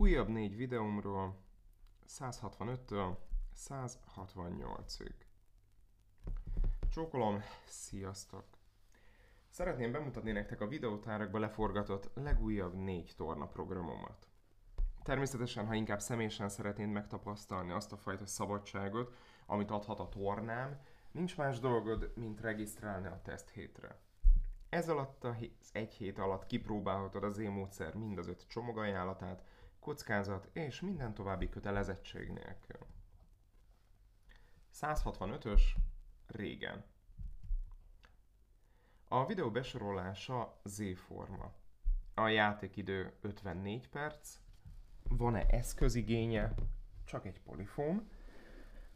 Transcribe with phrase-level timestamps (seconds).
[0.00, 1.36] Újabb négy videómról
[2.08, 3.16] 165-től
[3.56, 5.12] 168-ig.
[6.90, 8.44] Csókolom, sziasztok!
[9.48, 14.28] Szeretném bemutatni nektek a videótárakba leforgatott legújabb négy torna programomat.
[15.02, 19.14] Természetesen, ha inkább személyesen szeretnéd megtapasztalni azt a fajta szabadságot,
[19.46, 20.80] amit adhat a tornám,
[21.10, 23.98] nincs más dolgod, mint regisztrálni a teszt hétre.
[24.68, 29.44] Ez alatt az egy hét alatt kipróbálhatod az én módszer mind az öt csomagajánlatát,
[29.80, 32.86] kockázat és minden további kötelezettség nélkül.
[34.74, 35.62] 165-ös
[36.26, 36.84] régen.
[39.08, 41.52] A videó besorolása Z-forma.
[42.14, 44.38] A játékidő 54 perc,
[45.02, 46.54] van-e eszközigénye,
[47.04, 48.08] csak egy polifón,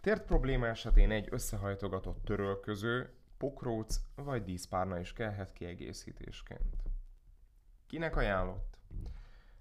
[0.00, 6.76] Tért probléma esetén egy összehajtogatott törölköző, pokróc vagy díszpárna is kellhet kiegészítésként.
[7.86, 8.78] Kinek ajánlott?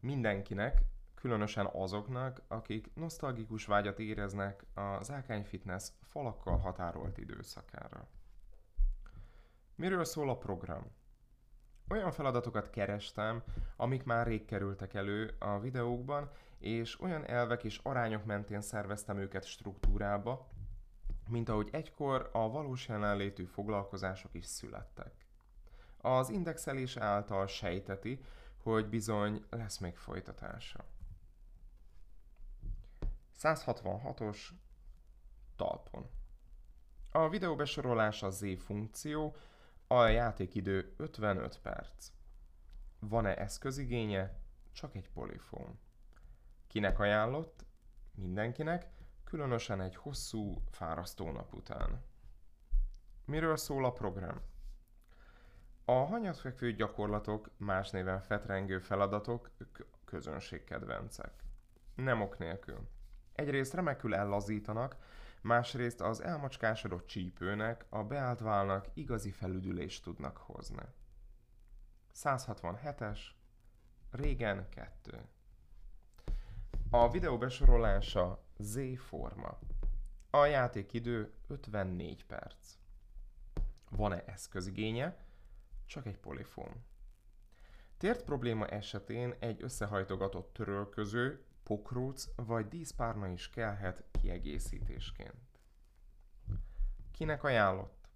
[0.00, 0.82] Mindenkinek,
[1.22, 8.06] különösen azoknak, akik nosztalgikus vágyat éreznek a Zákány Fitness falakkal határolt időszakára.
[9.74, 10.86] Miről szól a program?
[11.88, 13.42] Olyan feladatokat kerestem,
[13.76, 19.44] amik már rég kerültek elő a videókban, és olyan elvek és arányok mentén szerveztem őket
[19.44, 20.48] struktúrába,
[21.28, 25.26] mint ahogy egykor a valós jelenlétű foglalkozások is születtek.
[26.00, 28.24] Az indexelés által sejteti,
[28.62, 30.84] hogy bizony lesz még folytatása.
[33.42, 34.38] 166-os
[35.56, 36.10] talpon.
[37.10, 39.36] A videó besorolása Z funkció,
[39.86, 42.10] a játékidő 55 perc.
[42.98, 44.40] Van-e eszközigénye?
[44.72, 45.78] Csak egy polifón.
[46.66, 47.64] Kinek ajánlott?
[48.14, 48.86] Mindenkinek,
[49.24, 52.02] különösen egy hosszú, fárasztó nap után.
[53.24, 54.40] Miről szól a program?
[55.84, 59.50] A hanyatfekvő gyakorlatok, más néven fetrengő feladatok,
[60.04, 61.44] közönségkedvencek.
[61.94, 62.88] Nem ok nélkül.
[63.34, 64.96] Egyrészt remekül ellazítanak,
[65.40, 70.82] másrészt az elmacskásodott csípőnek, a beállt válnak igazi felüdülést tudnak hozni.
[72.14, 73.18] 167-es,
[74.10, 75.28] régen 2.
[76.90, 79.58] A videó besorolása Z forma.
[80.30, 82.74] A játékidő 54 perc.
[83.90, 85.16] Van-e eszközigénye?
[85.86, 86.84] Csak egy polifón.
[87.96, 95.60] Tért probléma esetén egy összehajtogatott törölköző, pokróc vagy díszpárna is kellhet kiegészítésként.
[97.10, 98.08] Kinek ajánlott?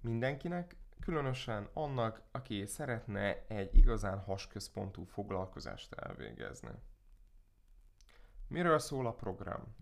[0.00, 6.82] Mindenkinek, különösen annak, aki szeretne egy igazán hasközpontú foglalkozást elvégezni.
[8.48, 9.76] Miről szól a program?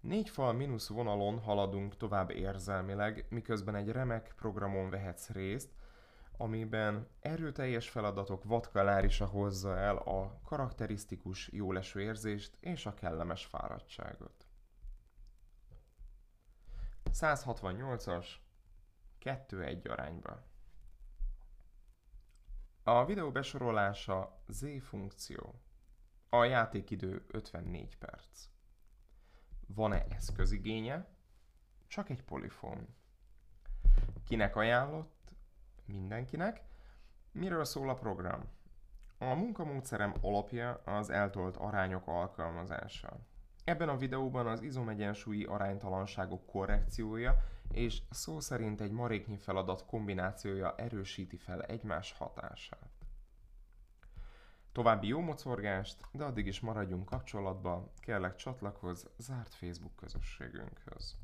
[0.00, 5.72] Négy fal mínusz vonalon haladunk tovább érzelmileg, miközben egy remek programon vehetsz részt,
[6.40, 14.46] amiben erőteljes feladatok vadkalárisa hozza el a karakterisztikus jóleső érzést és a kellemes fáradtságot.
[17.12, 18.26] 168-as
[19.20, 20.42] 2-1 arányba.
[22.82, 25.60] A videó besorolása Z funkció.
[26.28, 28.48] A játékidő 54 perc.
[29.66, 31.08] Van-e eszközigénye?
[31.86, 32.94] Csak egy polifón.
[34.24, 35.19] Kinek ajánlott?
[35.92, 36.62] Mindenkinek.
[37.32, 38.48] Miről szól a program?
[39.18, 43.16] A munkamódszerem alapja az eltolt arányok alkalmazása.
[43.64, 47.36] Ebben a videóban az izomegyensúlyi aránytalanságok korrekciója
[47.72, 52.90] és szó szerint egy maréknyi feladat kombinációja erősíti fel egymás hatását.
[54.72, 61.16] További jó mocorgást, de addig is maradjunk kapcsolatban, kérlek csatlakozz zárt Facebook közösségünkhöz.